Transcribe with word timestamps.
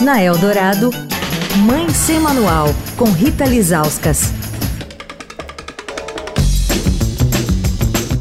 Na 0.00 0.20
Eldorado, 0.20 0.90
Mãe 1.64 1.88
Sem 1.90 2.18
Manual, 2.18 2.66
com 2.96 3.04
Rita 3.04 3.44
Lizauskas. 3.44 4.32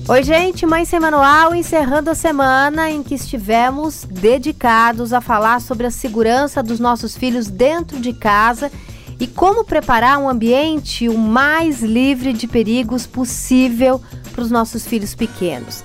Oi, 0.07 0.23
gente, 0.23 0.67
Mãe 0.67 0.85
Sem 0.85 0.99
Manual, 0.99 1.55
encerrando 1.55 2.11
a 2.11 2.15
semana 2.15 2.91
em 2.91 3.01
que 3.01 3.15
estivemos 3.15 4.05
dedicados 4.07 5.13
a 5.13 5.19
falar 5.19 5.61
sobre 5.61 5.87
a 5.87 5.91
segurança 5.91 6.61
dos 6.61 6.79
nossos 6.79 7.17
filhos 7.17 7.47
dentro 7.47 7.99
de 7.99 8.13
casa 8.13 8.71
e 9.19 9.25
como 9.25 9.63
preparar 9.63 10.19
um 10.19 10.29
ambiente 10.29 11.09
o 11.09 11.17
mais 11.17 11.81
livre 11.81 12.33
de 12.33 12.47
perigos 12.47 13.07
possível 13.07 13.99
para 14.31 14.43
os 14.43 14.51
nossos 14.51 14.85
filhos 14.85 15.15
pequenos. 15.15 15.83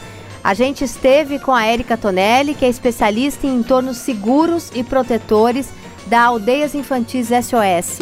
A 0.49 0.55
gente 0.55 0.83
esteve 0.83 1.39
com 1.39 1.53
a 1.53 1.67
Érica 1.67 1.95
Tonelli, 1.95 2.55
que 2.55 2.64
é 2.64 2.71
especialista 2.71 3.46
em 3.46 3.57
entornos 3.57 3.99
seguros 3.99 4.71
e 4.75 4.82
protetores 4.82 5.69
da 6.07 6.23
Aldeias 6.23 6.75
Infantis 6.75 7.29
SOS. 7.29 7.99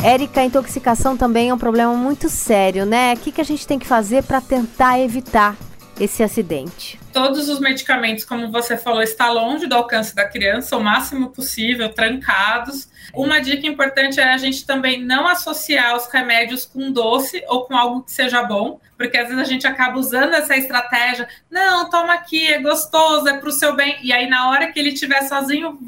Érica, 0.00 0.42
a 0.42 0.44
intoxicação 0.44 1.16
também 1.16 1.48
é 1.48 1.54
um 1.54 1.58
problema 1.58 1.92
muito 1.94 2.28
sério, 2.28 2.86
né? 2.86 3.14
O 3.14 3.16
que, 3.16 3.32
que 3.32 3.40
a 3.40 3.44
gente 3.44 3.66
tem 3.66 3.80
que 3.80 3.86
fazer 3.88 4.22
para 4.22 4.40
tentar 4.40 5.00
evitar 5.00 5.56
esse 5.98 6.22
acidente? 6.22 6.98
Todos 7.12 7.48
os 7.48 7.60
medicamentos, 7.60 8.24
como 8.24 8.50
você 8.50 8.76
falou, 8.76 9.02
está 9.02 9.30
longe 9.30 9.66
do 9.66 9.74
alcance 9.74 10.14
da 10.14 10.28
criança, 10.28 10.76
o 10.76 10.82
máximo 10.82 11.30
possível, 11.30 11.88
trancados. 11.88 12.88
Uma 13.12 13.40
dica 13.40 13.66
importante 13.66 14.18
é 14.18 14.32
a 14.32 14.38
gente 14.38 14.66
também 14.66 15.04
não 15.04 15.26
associar 15.26 15.94
os 15.96 16.06
remédios 16.08 16.66
com 16.66 16.90
doce 16.90 17.44
ou 17.48 17.64
com 17.64 17.76
algo 17.76 18.02
que 18.02 18.10
seja 18.10 18.42
bom, 18.42 18.80
porque 18.96 19.16
às 19.16 19.28
vezes 19.28 19.42
a 19.42 19.46
gente 19.46 19.66
acaba 19.66 19.98
usando 19.98 20.34
essa 20.34 20.56
estratégia. 20.56 21.28
Não, 21.50 21.88
toma 21.88 22.14
aqui, 22.14 22.52
é 22.52 22.58
gostoso, 22.58 23.28
é 23.28 23.38
para 23.38 23.48
o 23.48 23.52
seu 23.52 23.76
bem. 23.76 23.96
E 24.02 24.12
aí, 24.12 24.28
na 24.28 24.50
hora 24.50 24.72
que 24.72 24.78
ele 24.78 24.90
estiver 24.90 25.22
sozinho, 25.22 25.78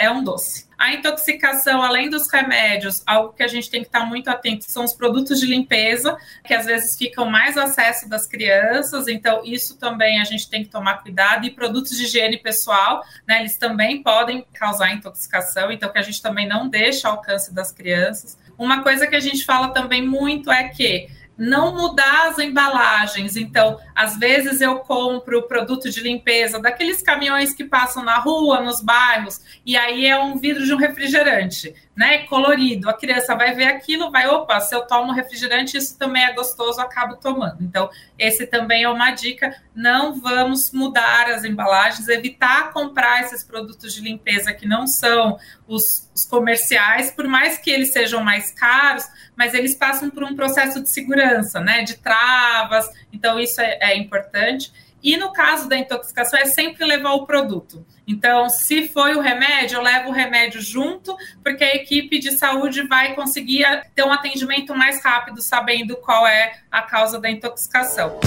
é 0.00 0.10
um 0.10 0.24
doce. 0.24 0.66
A 0.78 0.94
intoxicação, 0.94 1.82
além 1.82 2.08
dos 2.08 2.32
remédios, 2.32 3.02
algo 3.06 3.34
que 3.34 3.42
a 3.42 3.46
gente 3.46 3.68
tem 3.68 3.82
que 3.82 3.88
estar 3.88 4.06
muito 4.06 4.30
atento 4.30 4.64
são 4.64 4.82
os 4.82 4.94
produtos 4.94 5.38
de 5.38 5.44
limpeza, 5.44 6.16
que 6.42 6.54
às 6.54 6.64
vezes 6.64 6.96
ficam 6.96 7.26
mais 7.26 7.58
acesso 7.58 8.08
das 8.08 8.26
crianças, 8.26 9.06
então 9.06 9.42
isso 9.44 9.76
também 9.78 10.18
a 10.18 10.24
gente 10.24 10.48
tem 10.48 10.64
que 10.64 10.70
tomar 10.70 11.02
cuidado. 11.02 11.44
E 11.44 11.50
produtos 11.50 11.98
de 11.98 12.04
higiene 12.04 12.38
pessoal, 12.38 13.04
né, 13.28 13.40
eles 13.40 13.58
também 13.58 14.02
podem 14.02 14.46
causar 14.54 14.90
intoxicação, 14.90 15.70
então 15.70 15.92
que 15.92 15.98
a 15.98 16.02
gente 16.02 16.22
também 16.22 16.48
não 16.48 16.66
deixa 16.66 17.06
ao 17.06 17.16
alcance 17.16 17.52
das 17.52 17.70
crianças. 17.70 18.38
Uma 18.56 18.82
coisa 18.82 19.06
que 19.06 19.16
a 19.16 19.20
gente 19.20 19.44
fala 19.44 19.74
também 19.74 20.00
muito 20.06 20.50
é 20.50 20.66
que 20.70 21.10
não 21.40 21.74
mudar 21.74 22.28
as 22.28 22.38
embalagens. 22.38 23.34
Então, 23.34 23.80
às 23.94 24.18
vezes 24.18 24.60
eu 24.60 24.80
compro 24.80 25.48
produto 25.48 25.88
de 25.88 26.02
limpeza 26.02 26.60
daqueles 26.60 27.00
caminhões 27.00 27.54
que 27.54 27.64
passam 27.64 28.04
na 28.04 28.18
rua, 28.18 28.60
nos 28.60 28.82
bairros, 28.82 29.40
e 29.64 29.74
aí 29.74 30.06
é 30.06 30.18
um 30.20 30.36
vidro 30.36 30.66
de 30.66 30.74
um 30.74 30.76
refrigerante, 30.76 31.74
né? 31.96 32.26
Colorido. 32.26 32.90
A 32.90 32.92
criança 32.92 33.34
vai 33.34 33.54
ver 33.54 33.64
aquilo, 33.64 34.10
vai, 34.10 34.28
opa, 34.28 34.60
se 34.60 34.74
eu 34.74 34.82
tomo 34.82 35.12
refrigerante, 35.12 35.78
isso 35.78 35.98
também 35.98 36.24
é 36.24 36.34
gostoso, 36.34 36.78
acabo 36.78 37.16
tomando. 37.16 37.62
Então, 37.62 37.88
esse 38.18 38.46
também 38.46 38.82
é 38.82 38.88
uma 38.90 39.10
dica. 39.10 39.56
Não 39.74 40.20
vamos 40.20 40.72
mudar 40.72 41.30
as 41.30 41.42
embalagens, 41.42 42.06
evitar 42.08 42.70
comprar 42.70 43.22
esses 43.22 43.42
produtos 43.42 43.94
de 43.94 44.02
limpeza 44.02 44.52
que 44.52 44.68
não 44.68 44.86
são 44.86 45.38
os, 45.66 46.10
os 46.14 46.24
comerciais, 46.24 47.10
por 47.10 47.26
mais 47.26 47.56
que 47.56 47.70
eles 47.70 47.92
sejam 47.92 48.22
mais 48.22 48.50
caros, 48.50 49.04
mas 49.36 49.54
eles 49.54 49.74
passam 49.74 50.10
por 50.10 50.24
um 50.24 50.34
processo 50.34 50.82
de 50.82 50.88
segurança, 50.88 51.29
né? 51.60 51.82
De 51.82 51.96
travas, 51.96 52.88
então 53.12 53.38
isso 53.38 53.60
é, 53.60 53.78
é 53.80 53.96
importante. 53.96 54.72
E 55.02 55.16
no 55.16 55.32
caso 55.32 55.68
da 55.68 55.78
intoxicação, 55.78 56.38
é 56.38 56.44
sempre 56.44 56.84
levar 56.84 57.12
o 57.12 57.24
produto. 57.24 57.84
Então, 58.06 58.50
se 58.50 58.88
foi 58.88 59.14
o 59.14 59.20
remédio, 59.20 59.76
eu 59.76 59.82
levo 59.82 60.10
o 60.10 60.12
remédio 60.12 60.60
junto, 60.60 61.16
porque 61.42 61.64
a 61.64 61.76
equipe 61.76 62.18
de 62.18 62.32
saúde 62.32 62.82
vai 62.86 63.14
conseguir 63.14 63.64
ter 63.94 64.02
um 64.04 64.12
atendimento 64.12 64.74
mais 64.74 65.02
rápido, 65.02 65.40
sabendo 65.40 65.96
qual 65.96 66.26
é 66.26 66.58
a 66.70 66.82
causa 66.82 67.18
da 67.18 67.30
intoxicação. 67.30 68.18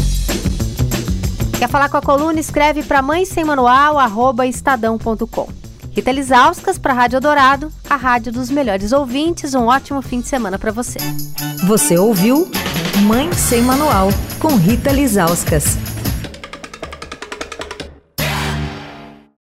Quer 1.60 1.70
falar 1.70 1.90
com 1.90 1.98
a 1.98 2.02
coluna? 2.02 2.40
Escreve 2.40 2.82
para 2.84 3.02
mãe 3.02 3.24
sem 3.26 3.44
manual, 3.44 4.00
arroba 4.00 4.48
estadão.com. 4.48 5.48
Rita 5.92 6.12
Lisauskas 6.12 6.80
para 6.80 6.92
a 6.92 6.96
Rádio 6.96 7.22
Dourado, 7.22 7.72
a 7.88 7.96
rádio 7.96 8.32
dos 8.32 8.50
melhores 8.50 8.92
ouvintes. 8.92 9.54
Um 9.54 9.68
ótimo 9.68 10.02
fim 10.02 10.22
de 10.22 10.28
semana 10.28 10.58
para 10.58 10.72
você. 10.72 10.98
Você 11.68 11.98
ouviu 11.98 12.50
Mãe 13.02 13.32
Sem 13.34 13.62
Manual, 13.62 14.10
com 14.40 14.56
Rita 14.56 14.92
Lisauskas. 14.92 15.93